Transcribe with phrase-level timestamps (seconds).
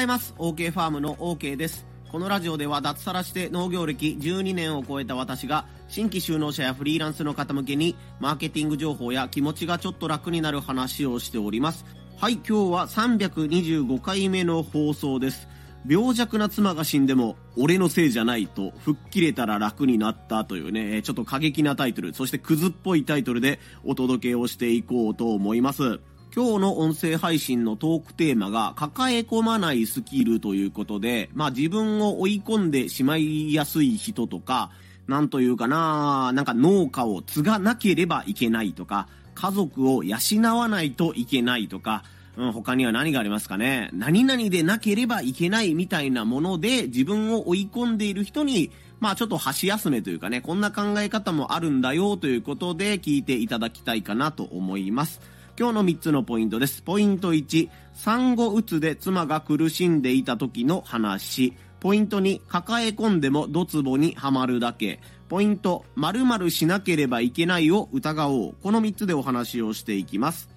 [0.00, 0.34] ざいます。
[0.38, 1.86] OK ファームの OK です。
[2.10, 11.84] このラジオでは脱サラして農業歴12年を超えた私が新規就農者やフリーランスの方向けにマーケティング情報や気持ちがちょっと楽になる話をしております。
[12.16, 15.48] はい今日は325回目の放送です。
[15.86, 26.00] 病弱な妻が死んでも俺のせいじゃないと吹っ切れたら楽になったというねちょっと過激なタイトルそしてクズっぽいタイトルでお届けをしていこうと思います。
[26.32, 34.70] 今日の音声配信のトークテーマが抱え込まないスキルということで、まあ自分を追い込んでしまいやすい人とか、
[35.08, 40.18] なんというかな、なんか農家を継がなければいけないとか、家族を養
[40.56, 42.04] わないといけないとか、
[42.36, 43.90] うん、他には何がありますかね。
[43.92, 48.70] 何々でなければいけないみたいなもので自分を追い込んでいる人に、
[49.00, 55.20] まあちょっと箸休めというかね、こんな考え方もあるんだよということで聞いていただきたいかなと思います。
[55.60, 56.80] 今日の3つのポイントです。
[56.80, 61.52] ポイント1、産後うつで妻が苦しんでいた時の話。
[61.80, 65.00] ポイント2、抱え込んでもドツボにはまるだけ。
[65.28, 68.54] ポイント、〇〇しなければいけないを疑おう。
[68.62, 70.48] この3つでお話をしていきます。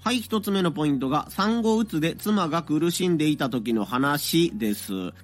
[0.00, 5.14] はい、1つ目のポイントが、産後うつで妻が苦しんでいた時の話です。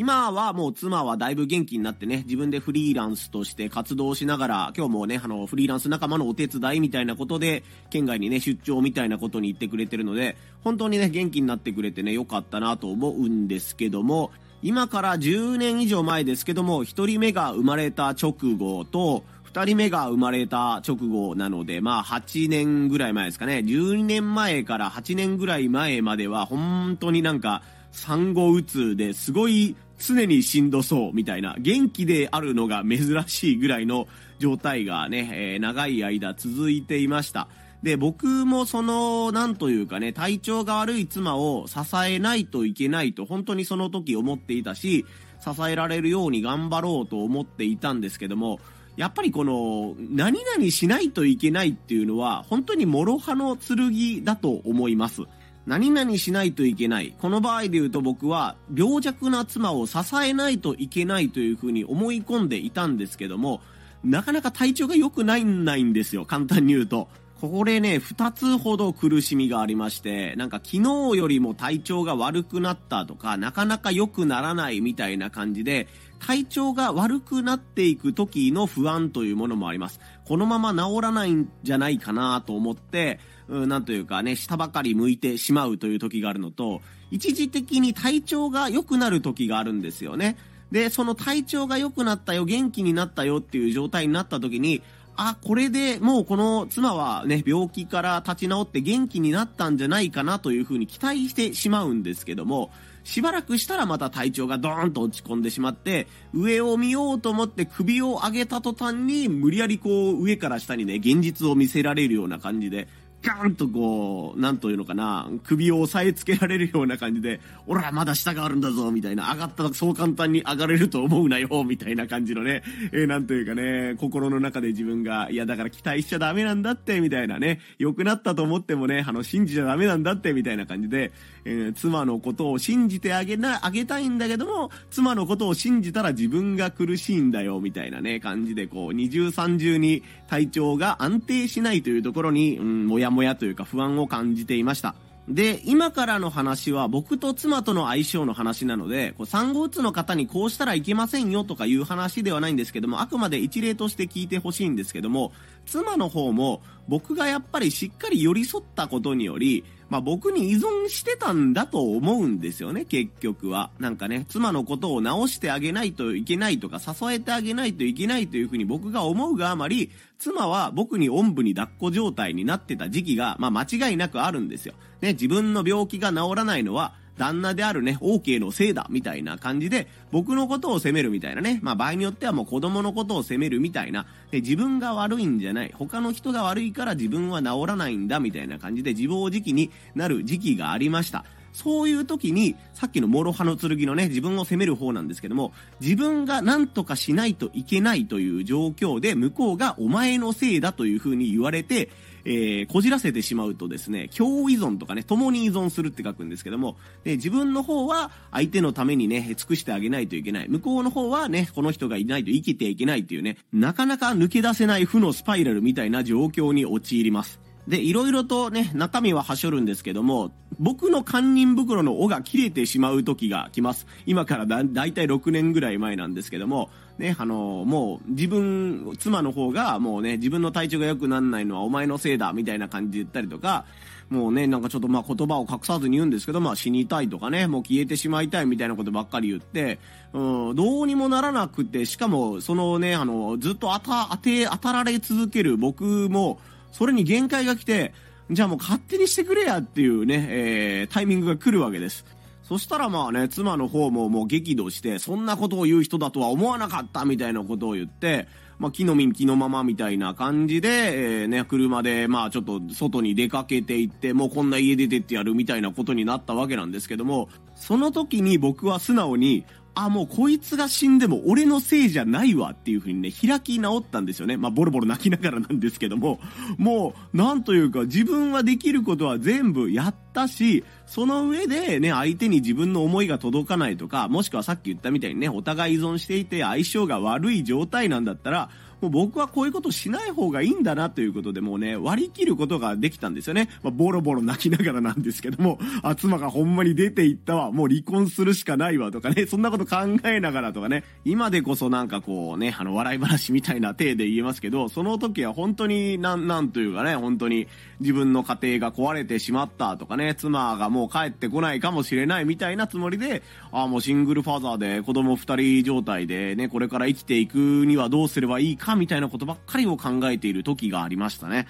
[0.00, 14.30] 今はもう妻はだいぶ元気になってね、自分でフリーランスとして活動しながら、今日もね、あの、フリーランス仲間のお手伝いみたいなことで、県外にね、出張みたいなことに行ってくれてるので、本当にね、元気になってくれてね、良かったなと思うんですけども、
[14.62, 23.64] 今から10年以上前ですけども、1人目が生まれた直後と、2人目が生まれた直後なので、まあ8年ぐらい前ですかね。
[23.66, 34.06] 12年前から8年ぐらい前までは、本当になんか、産後うつですごい常にしんどそうみたいな、元気であるのが珍しいぐらいの
[34.38, 37.48] 状態がね、えー、長い間続いていました。
[37.82, 45.06] で、僕もその、なんというかね、体調が悪い妻を支えないといけないと、本当にその時思っていたし、
[45.40, 48.60] 支えられるように頑張ろうと思っていたんですけども、
[49.00, 55.22] やっぱりこの、何々しないといけないっていうのは、本当に諸刃の剣だと思います。
[55.64, 57.14] 何々しないといけない。
[57.18, 63.62] この場合で言うと僕は、病弱な妻を支えないといけないというふうに思い込んでいたんですけども、
[64.04, 66.26] なかなか体調が良くないんないんですよ。
[66.26, 67.08] 簡単に言うと。
[67.40, 80.00] これね、二つほど苦しみがありまして、なんか昨日よりも体調が悪くなったとか、なかなか良くならないみたいな感じで、体調が悪くなっていく時の不安というものもあります。
[80.26, 83.18] このまま治らないんじゃないかなと思って、
[83.48, 90.36] うん、なんというかね、下ばかり向いてしまうという時があるのと、一時的に体調が良くなる時があるんですよね。
[90.70, 94.82] で、その体調が良くなったよ、元気になったよっていう状態になった時に、
[95.22, 102.70] あ、これでもうこの妻はね、病気から立ち直って元気になったんじゃないかなというふうに期待してしまうんですけども、
[103.04, 112.88] しばらくしたらまた体調がドーンと落ち込んでしまって、上を見ようと思って首を上げた途端に無理やりこう上から下にね、現実を見せられるような感じで、
[113.22, 131.12] ガーンとこう、なんというのかな、首を押さえつけられるような感じで、おら、まだ下があるんだぞ、みたいな、上がったらそう簡単に上がれると思うなよ、みたいな感じのね、えー、なんというかね、心の中で自分が、いや、だから期待しちゃダメなんだって、みたいなね、良くなったと思ってもね、あの、信じちゃダメなんだって、みたいな感じで、
[131.44, 144.94] えー、妻のことを信じてあげな、あげたいんだけども、妻のことを信じたら自分が苦しいんだよ、みたいなね、感じで、こう、二重三重に体調が安定しないというところに、うん、もやもやというか不安を感じていました。
[145.28, 155.32] で、今からの話は僕と妻との相性の話なので、こう産後うつの方にこうしたらいけませんよとかいう話ではないんですけども、あくまで一例として聞いてほしいんですけども、
[155.66, 163.70] 妻の方も僕がやっぱりしっかり寄り添ったことにより、まあ僕に依存してたんだと思うんですよね、結局は。
[163.80, 174.74] なんかね、妻のことを直してあげないといけないとか、支えてあげないといけないというふうに僕が思うがあまり、妻は僕におんぶに抱っこ状態になってた時期が、まあ間違いなくあるんですよ。
[175.00, 191.26] ね、自分の病気が治らないのは、旦那であるね、OK のせいだ、みたいな感じで、僕のことを責めるみたいなね、まあ場合によってはもう子供のことを責めるみたいな、で自分が悪いんじゃない、他の人が悪いから自分は治らないんだ、みたいな感じで自暴自棄になる時期がありました。
[191.52, 201.90] そういう時に、さっきの諸刃の剣のね、自分を責める方なんですけども、自分が何とかしないといけないという状況で、向こうがお前のせいだという風に言われて、
[202.24, 210.48] えー、こじらせてしまうとですね、共依存とかね、共に依存するって書くんですけども、で自分の方は相手のためにね、尽くしてあげないといけない。
[210.48, 217.49] 向こうの方はね、この人がいないと生きていけないっていうね、なかなか抜け出せない負のスパイラルみたいな状況に陥ります。
[217.70, 223.86] で、いろいろとね、中身ははしょるんですけども、僕の堪忍袋の尾が切れてしまう時が来ます。
[224.06, 226.68] 今からだ、だいたい6年ぐらい前なんですけども、
[226.98, 233.64] ね、あの、もう自分、妻の方がもうね、自分の体調が良くなんないのはお前のせいだ、みたいな感じで言ったりとか、
[234.08, 239.78] もうね、なんかちょっとまあ言葉を隠さずに言うんですけど、まあ死にたいとかね、もう消えてしまいたいみたいなことばっかり言って、
[240.12, 246.40] うん、どうにもならなくて、しかも、そのね、あの、ずっと当た、当て、当たられ続ける僕も、
[246.72, 247.92] それに限界が来て、
[248.30, 252.04] じゃあもう勝手にしてくれやっていうね、えー、タイミングが来るわけです。
[252.42, 258.26] そしたらまあね、妻の方ももう激怒して、そんなことを言う人だとは思わなかったみたいなことを言って、
[258.58, 269.44] まあ、木の実木のままみたいな感じで、えー、ね、車で、まあ、ちょっと外に出かけていって、もうこんな家出てってやるみたいなことになったわけなんですけども、その時に僕は素直に、
[269.74, 274.36] あ、もうこいつが死んでも俺のせいじゃないわっていう風にね、開き直ったんですよね。
[274.36, 276.20] まあ、ボロボロ泣きながらなんですけども、
[276.58, 288.50] もう、なんというか、自分はできることは全部やったし、その上でね、相手に自分の思いが届かないとか、もしくはさっき言ったみたいにね、お互い依存していて相性が悪い状態なんだったら、
[288.80, 293.48] もう僕はこういうことしない方がいいんだなということでもうね、割り切ることができたんですよね。
[293.62, 307.48] まあ、ボロボロ泣きながらなんですけども、あ、妻がほんまに出ていったわ、もう離婚するしかないわとかね、そんなこと考えながらとかね、今でこそなんかこうね、あの、笑い話みたいな体で言えますけど、その時は本当になん、なんというかね、本当に
[307.80, 313.22] 自分の家庭が壊れてしまったとかね、妻がもうもう帰ってこないかもしれないみたいなつもりで、
[313.52, 321.46] ああ、もうシングルファーザーで子供2人状態でね、これから生きていくにはどうすればいいかみたいなことばっかりを考えている時がありましたね。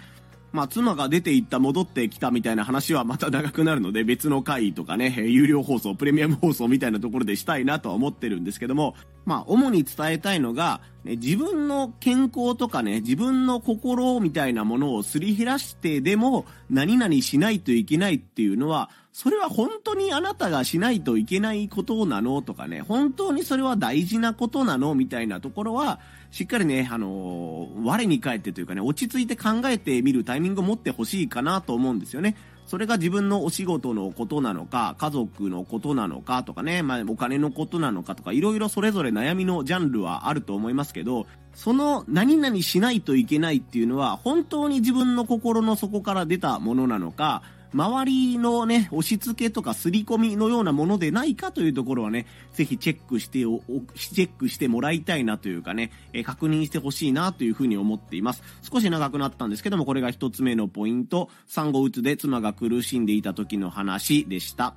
[0.52, 26.00] まあ、妻が出て行った、戻ってきたみたいな話はまた長くなるので、別の回とかね、有料放送、プレミアム放送みたいなところでしたいなとは思ってるんですけども、まあ、主に伝えたいのが、ね、自分の健康とかね、自分の心みたいなものをすり減らしてでも、何々しないといけないっていうのは、それは本当にあなたがしないといけないことなのとかね、本当にそれは大事なことなのみたいなところは、
[26.30, 32.36] しっかりね、あのー、我に返ってというかね、落ち着いて考えてみるタイミングを持ってほしいかなと思うんですよね。
[32.70, 53.60] それが自分のお仕事のことなのか、家族のことなのかとかね、まあ、お金のことなのかとか、いろいろそれぞれ悩みのジャンルはあると思いますけど、その何々しないといけないっていうのは、本当に自分の心の底から出たものなのか、周りのね、押し付けとか刷り込みのようなものでないかというところはね、ぜひチェックしてお、
[53.94, 58.42] チェックしてもらいたいなというかね、え確認してほしいなというふうに思っています。
[58.62, 64.74] 少し長くなったんですけども、これが一つ目のポイント、産後うつで妻が苦しんでいた時の話でした。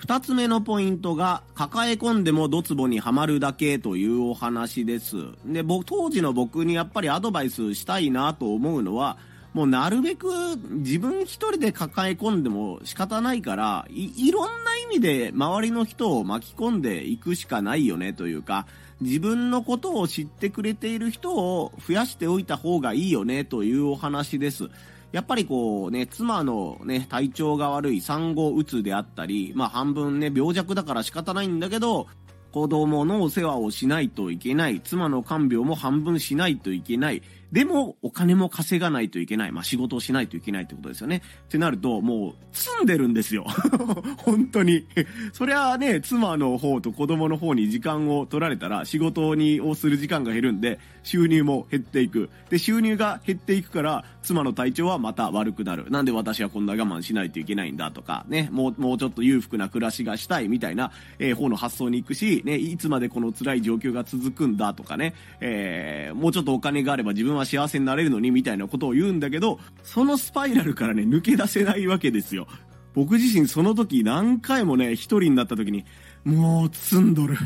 [0.00, 5.16] 二つ目のポイントが、抱え込んでもドツボにはまるだけというお話です。
[5.44, 9.18] で、僕、当時の僕にやっぱりアドバイスしたいなと思うのは、
[9.52, 10.28] もうなるべく
[10.70, 18.66] 自分一人で抱え込んでも仕方ないからい、いろんな意味で周りの人を巻き込んでいくしかないよねというか、
[19.00, 24.68] 自分のことを知ってくれている人を増やしておいた方がいいよねというお話です。
[25.10, 32.06] やっぱりこうね、妻のね、体調が悪い産後うつであったり、まあ半分ね、病弱だから仕方ないんだけど、
[32.52, 34.80] 子供のお世話をしないといけない。
[34.80, 37.22] 妻の看病も半分しないといけない。
[37.52, 39.52] でも、お金も稼がないといけない。
[39.52, 41.22] まあ、仕事をしないといけないってことですよね。
[41.46, 43.44] ってなると、もう、積んでるんですよ。
[44.18, 44.86] 本当に。
[45.32, 52.30] そりゃあね、妻の方と子供の方に時間を取られたら、仕事に、をする時間が減るんで、収入も減っていく。
[52.50, 55.86] で、収入が減っていくから、妻の体調はまた悪くなる。
[55.90, 72.46] なんで私はこんな我慢しないといけないんだとか、ね、もう、もうちょっと裕福な暮らしがしたいみたいな、えー、方の発想に行くし、ね、いつまでこの辛い状況が続くんだとかね、えー、もうちょっとお金があれば自分はは幸せになれるのにみたいなことを言うんだけど、そのスパイラルからね、抜け出せないわけですよ。
[72.94, 75.84] 僕自身その時何回もね、一人になった時に、
[76.24, 77.36] もう積んどる。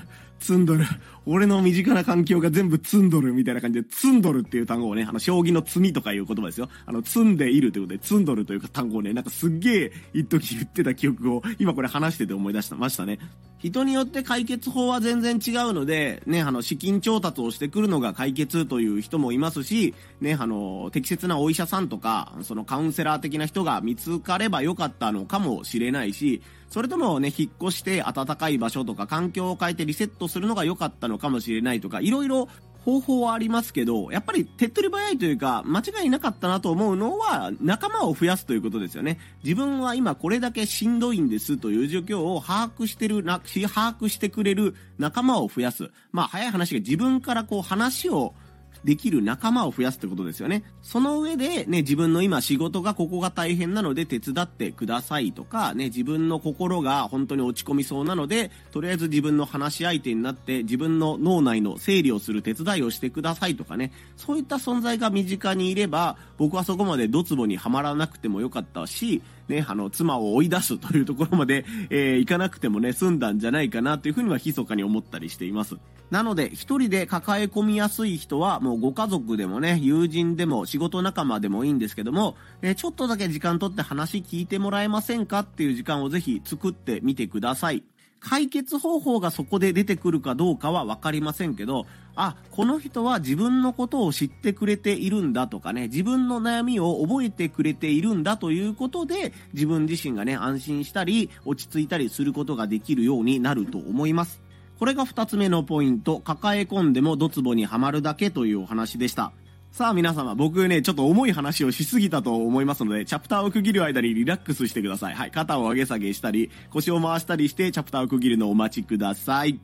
[0.45, 0.85] 積んどる。
[1.25, 6.69] 俺の身近な環境が全部積んどるみたいな感じで、積んどるっていう単語をね、あの、将棋の積みとかいう言葉ですよ。
[6.85, 13.19] あの、積んでいるということで、積んどるというか単語をね、なんかすっげえ一時言ってた記憶を、今これ話してて思い出したましたね。
[13.59, 26.43] 人によって解決法は全然違うので、ね、あの、資金調達をしてくるのが解決という人もいますし、ね、あの、適切なお医者さんとか、そのカウンセラー的な人が見つかればよかったのかもしれないし、
[26.75, 32.49] それともね、引っ越して暖かい場所とか環境を変えてリセットするのが良かったのかもしれないとか、いろいろ
[32.85, 39.21] 方法はありますけど、やっぱり手っ取り早いというか、間違いなかったなと思うのは、仲間を増やすということですよね。
[39.45, 45.93] 自分は今これだけしんどいんですという状況を把握してるな、把握してくれる仲間を増やす。
[46.11, 48.35] まあ、早い話が自分からこう話を
[48.83, 50.65] できる仲間を増やすってことですよね。
[50.83, 75.77] その上で、ね、自分の今仕事がここが大変なので手伝ってくださいとか、ね、自分の心が本当に落ち込みそうなので、とりあえず自分の話し相手になって自分の脳内の整理をする手伝いをしてくださいとかね、そういった存在が身近にいれば、僕はそこまでドツボにはまらなくてもよかったし、ね、あの、妻を追い出すというところまで、えー、行かなくてもね、済んだんじゃないかなというふうには密かに思ったりしています。
[76.11, 87.85] なので、一人で抱え込みやすい人は、もうご家族でもね、友人でも仕事仲間でもいいんですけども、えー、ちょっとだけ時間取って話聞いてもらえませんかっていう時間をぜひ作ってみてください。
[88.21, 104.43] 解決方法がそこで出てくるかどうかは分かりませんけど、あ、この人は自分のことを知ってくれているんだとかね、自分の悩みを覚えてくれているんだということで、自分自身がね、安心したり、落ち着いたりすることができるようになると思います。
[104.79, 109.33] これが2つ目のポイント、抱え込んでもドツボにはまるだけというお話でした。
[109.75, 115.15] さあ皆様、僕ね、ちょっと重い話をしすぎたと思いますので、チャプターを区切る間にリラックスしてください。
[115.15, 119.59] はい、肩を上げ下げしたり、腰を回したりして、チャプターを区切るのをお待ちください。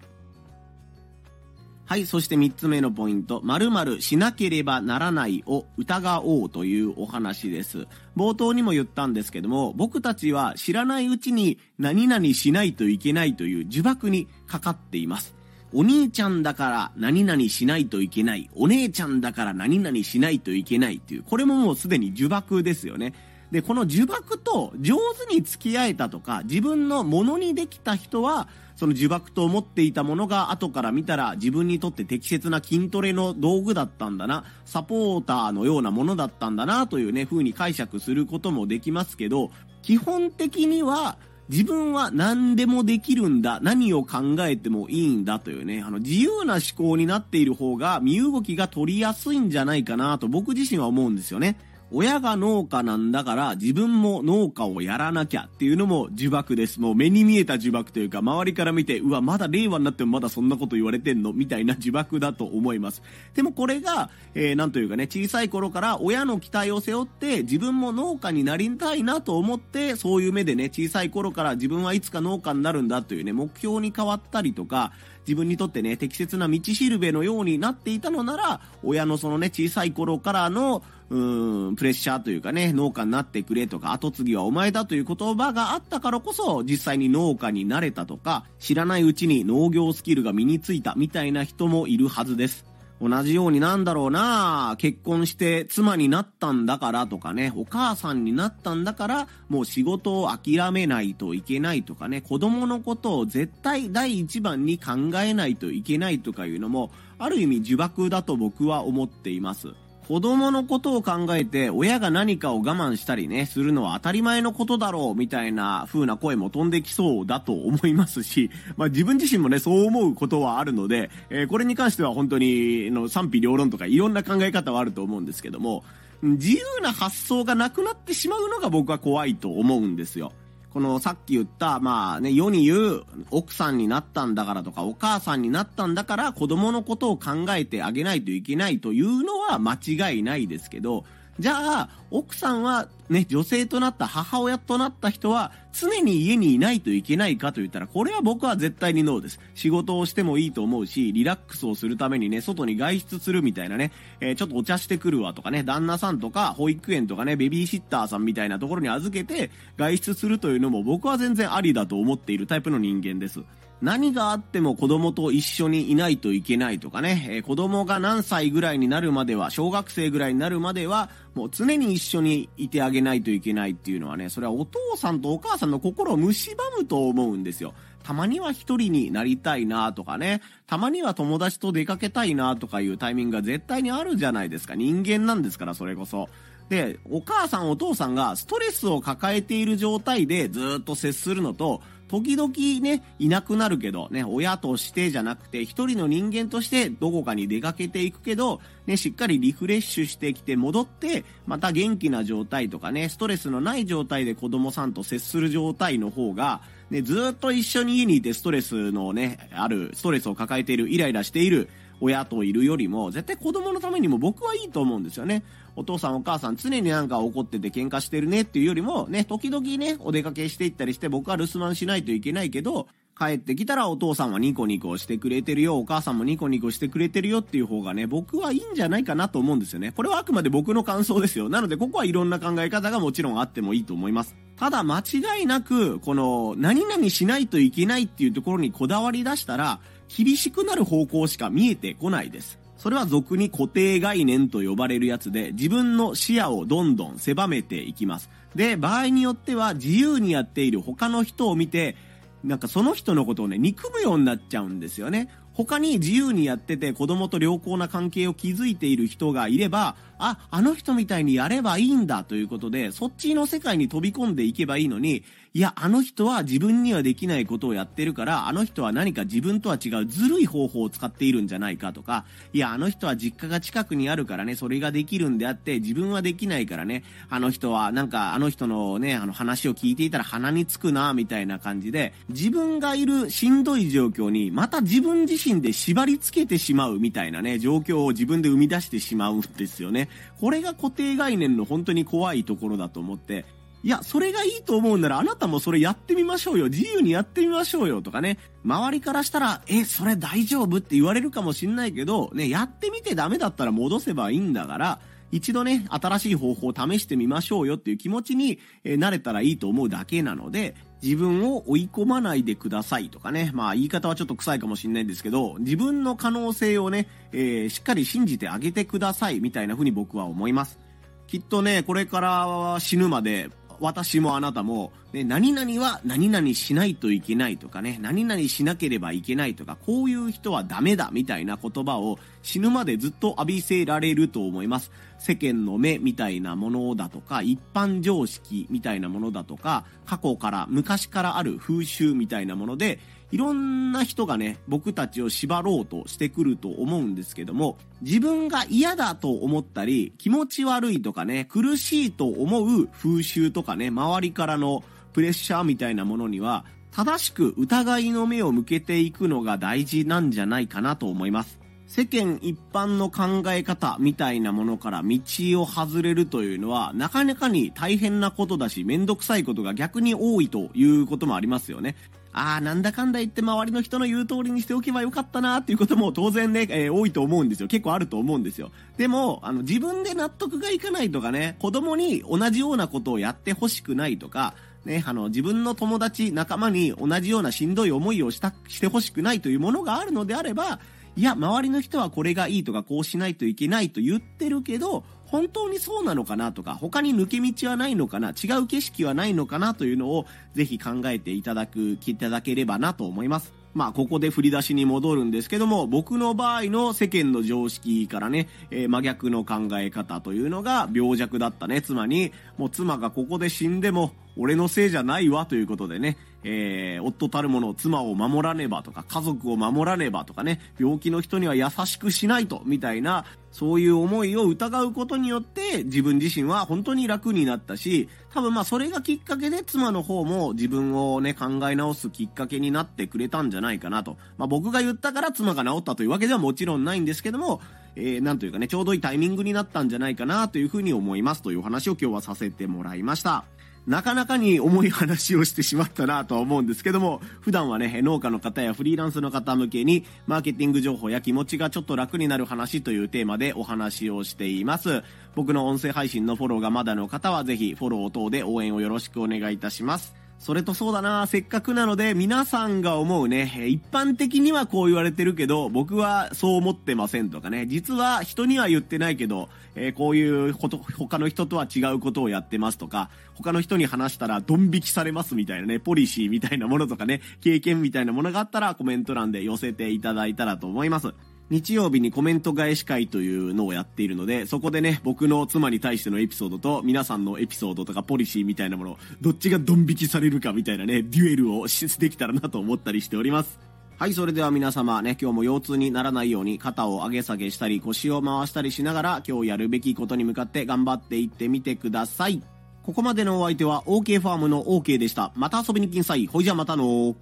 [1.91, 7.89] はい、そして3つ目のポイント、〇〇しなければならないを疑おうというお話です。
[8.17, 15.35] 冒頭にも言ったんですけども、僕たちは知らないうちに何々しないといけないという呪縛にかかっています。
[15.73, 18.49] お兄ちゃんだから何々しないといけない。
[18.55, 23.15] お姉ちゃんだから何々しないといけないっていう、これももうすでに呪縛ですよね。
[23.51, 24.97] で、この呪縛と上
[25.29, 39.51] 手に付き合えたとか、自分のものにできた人は、その呪縛と思っていたものが後から見たら自分にとって適切な筋トレの道具だったんだな、サポーターのようなものだったんだなというね、風に解釈することもできますけど、
[39.83, 41.19] 基本的には
[41.51, 51.59] 自分は何でもできるんだ、何を考えてもいいんだというね、あの、自由な思考になっている方が身動きが取りやすいんじゃないかなと僕自身は思うんですよね。
[51.93, 56.81] 親が農家なんだから自分も農家をやらなきゃっていうのも呪縛です。
[56.81, 61.33] もう目に見えた呪縛というか周りから見て、うわ、まだ令和になってもまだそんなこと言われてんの？
[61.33, 63.03] みたいな呪縛だと思います。
[63.35, 74.93] でもこれが、えー、なんというかね、小さい頃から親の期待を背負って自分も農家になりたいなと思ってそういう目でね、小さい頃から自分はいつか農家になるんだというね、目標に変わったりとか、
[75.27, 92.65] 自分にとってね、適切な道しるべのようになっていたのなら、親のそのね、小さい頃からの、うん、プレッシャーというかね、農家になってくれとか、後継ぎはお前だという言葉があったからこそ、実際に農家になれたとか、知らないうちに農業スキルが身についたみたいな人もいるはずです。
[93.01, 109.69] 同じようになんだろうな結婚して妻になったんだからとかね、お母さんになったんだから、もう仕事を諦めないといけないとかね、子供のことを絶対第一番に考えないといけないとかいうのも、ある意味呪縛だと僕は思っています。
[110.11, 125.85] 子供のことを考えて親が何かを我慢したりね、するのは当たり前のことだろうみたいな風な声も飛んできそうだと思いますし、 まあ自分自身もね、そう思うことはあるので、えー、これに関しては本当にの賛否両論とかいろんな考え方はあると思うんですけども、
[126.25, 130.33] 自由な発想がなくなってしまうのが僕は怖いと思うんですよ。
[130.73, 141.05] このさっき言った、まあね、世に言う奥さんになったんだからとか、お母さんになったんだから子供のことを考えてあげないといけないというのは間違いないですけど、
[141.41, 149.41] じゃあ、奥さんはね、女性となった母親となった人は常に家にいないといけないかと言ったら、これは僕は絶対にノーです。
[149.55, 163.41] 仕事をしてもいいと思うし、リラックスをするためにね、外に外出するみたいなね、えー、ちょっとお茶してくるわとかね、旦那さんとか保育園とかね、ベビーシッターさんみたいなところに預けて外出するというのも僕は全然ありだと思っているタイプの人間です。
[163.83, 177.73] 何があっても子供と一緒にいないといけないとかね、えー、子供が何歳ぐらいになるまでは、小学生ぐらいになるまでは、もう常に一緒にいてあげないといけないっていうのはね、それはお父さんとお母さんの心を蝕むと思うんですよ。
[178.03, 184.75] たまには一人になりたいなとかね、たまには友達と出かけたいなとかいうタイミングが絶対にあるじゃないですか。
[184.75, 186.29] 人間なんですから、それこそ。
[186.69, 211.69] で、お母さんお父さんがストレスを抱えている状態でずっと接するのと、時々ね、いなくなるけど、ね、親としてじゃなくて、一人の人間としてどこかに出かけていくけど、ね、しっかりリフレッシュしてきて戻って、また元気な状態とかね、ストレスのない状態で子供さんと接する状態の方が、ね、ずっと一緒に家にいてストレスのね、ある、ストレスを抱えている、イライラしている
[212.01, 215.45] 親といるよりも、絶対子供のためにも僕はいいと思うんですよね。
[215.77, 222.87] お父さんお母さん常になんか怒ってて喧嘩してるねっていうよりも、ね、時々ね、お出かけしていったりして僕は留守番しないといけないけど、
[223.21, 229.93] 帰ってきたらお父さんはニコニコしてくれてるよ、お母さんもニコニコしてくれてるよっていう方がね、僕はいいんじゃないかなと思うんですよね。
[229.93, 231.51] これはあくまで僕の感想ですよ。
[231.51, 234.35] なのでここはいろんな考え方がもちろんあってもいいと思います。
[234.57, 242.59] ただ間違いなく、この、何々しないといけないっていうところにこだわり出したら、厳しくなる方向しか見えてこないです。
[242.81, 248.31] それは俗に固定概念と呼ばれるやつで、自分の視野をどんどん狭めていきます。
[248.55, 251.95] で、場合によっては自由にやっている他の人を見て、
[252.43, 255.29] なんかその人のことをね、憎むようになっちゃうんですよね。
[255.53, 290.11] 他に自由にやってて子供と良好な関係を築いている人がいれば、あ、あの人みたいにやればいいんだということで、そっちの世界に飛び込んでいけばいいのに、いや、あの人は自分にはできないことをやってるから、あの人は何か自分とは違うずるい方法を使っているんじゃないかとか、いや、あの人は実家が近くにあるからね、それができるんであって、自分はできないからね、あの人はなんかあの人のね、あの話を聞いていたら鼻につくな、みたいな感じで、自分がいるしんどい状況に、また自分自身で縛り付けてしまうみたいなね、状況を自分で生み出してしまうんですよね。
[290.41, 293.47] これが固定概念の本当に怖いところだと思って、
[293.83, 296.69] いや、それがいいと思うならあなたもそれやってみましょうよ。
[296.69, 298.03] 自由にやってみましょうよ。
[298.03, 298.39] とかね。
[298.65, 305.01] 周りからしたら、え、それ大丈夫って言われるかもしんないけど、ね、やってみてダメだったら戻せばいいんだから、
[305.33, 313.51] 一度ね、新しい方法を試してみましょうよっていう気持ちに、えー、慣れたらいいと思うだけなので、自分を追い込まないでくださいとかね。
[313.55, 320.79] まあ言い方はちょっと臭いかもしんないんですけど、自分の可能性をね、えー、しっかり信じてあげてくださいみたいな風に僕は思います。
[321.27, 334.93] きっとね、これから死ぬまで私もあなたも、ね、何々は何々しないといけないとかね、何々しなければいけないとか、こういう人はダメだみたいな言葉を死ぬまでずっと浴びせられると思います。
[335.19, 342.99] 世間の目みたいなものだとか、一般常識みたいなものだとか、過去から昔からある風習みたいなもので、
[343.33, 354.83] いろんな人がね、僕たちを縛ろうとしてくると思うんですけども、自分が嫌だと思ったり、気持ち悪いとかね、苦しいと思う風習とかね、周りからの
[355.13, 361.60] プレッシャーみたいなものには、正しく疑いの目を向けていくのが大事なんじゃないかなと思います。
[361.91, 365.19] 世間一般の考え方みたいなものから道
[365.61, 371.97] を外れるというのはなかなかに大変なことだしめんどくさいことが逆に多いということもありますよね。
[372.33, 377.67] ああ、なんだかんだ言って周りの人の言う通りにしておけばよかったなっていうことも当然ね、えー、多いと思うんですよ。
[377.67, 378.71] 結構あると思うんですよ。
[378.97, 390.79] でも、あの、自分で納得がいかないとかね、子供に同じようなことをやってほしくないとか、ね、あの、自分の友達、仲間に同じようなしんどい思いをした、してほしくないというものがあるのであれば、
[391.17, 403.53] いや、周りの人はこれがいいとか、こうしないといけないと言ってるけど、本当にそうなのかなとか、他に抜け道はないのかな、違う景色はないのかなというのを、ぜひ考えていただく、いただければなと思います。
[403.73, 434.17] まあ、ここで振り出しに戻るんですけども、僕の場合の世間の常識からね、えー、真逆の考え方というのが病弱だったね、妻に、もう妻がここで死んでも、俺のせいじゃないわということでね、えー、夫たるもの妻を守らねばとか、家族を守らねばとかね、病気の人には優しくしないと、みたいな、そういう思いを疑うことによって、自分自身は本当に楽になったし、多分まあそれがきっかけで妻の方も自分をね、考え直すきっかけになってくれたんじゃないかなと。
[434.39, 437.61] まあ僕が言ったから妻が治ったというわけではもちろんないんですけども、
[437.97, 443.45] えー、なんというかね、ちょうどいいタイミングになったんじゃないかなというふうに思いますという話を今日はさせてもらいました。
[443.87, 455.03] なかなかに重い話をしてしまったなとは思うんですけども、普段はね、農家の方やフリーランスの方向けに、マーケティング情報や気持ちがちょっと楽になる話というテーマでお話をしています。
[455.35, 460.20] 僕の音声配信のフォローがまだの方はぜひフォロー等で応援をよろしくお願いいたします。
[460.41, 481.13] それとそうだな、せっかくなので皆さんが思うね、一般的にはこう言われてるけど、僕はそう思ってませんとかね、実は人には言ってないけど、えー、こういうこと、他の人とは違うことをやってますとか、他の人に話したらドン引きされますみたいなね、ポリシーみたいなものとかね、経験みたいなものがあったらコメント欄で寄せていただいたらと思います。
[481.51, 493.59] 日曜日にコメント返し会というのをやっているので、そこでね、僕の妻に対してのエピソードと、皆さんのエピソードとかポリシーみたいなもの、どっちがドン引きされるかみたいなね、デュエルをできたらなと思ったりしております。
[493.99, 502.43] はい、それでは皆様ね、今日も腰痛にならないように肩を上げ下げしたり腰を回したりしながら今日やるべきことに向かって頑張っていってみてください。
[502.83, 505.33] ここまでのお相手は OK ファームの OK でした。
[505.35, 506.27] また遊びに来んさい。
[506.27, 507.15] ほいじゃまたの